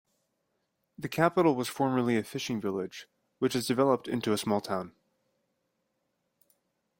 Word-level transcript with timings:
The 0.97 1.07
capital 1.07 1.53
was 1.55 1.67
formerly 1.67 2.17
a 2.17 2.23
fishing 2.23 2.59
village 2.59 3.07
which 3.37 3.53
has 3.53 3.67
developed 3.67 4.07
into 4.07 4.33
a 4.33 4.37
small 4.39 4.59
town. 4.59 4.93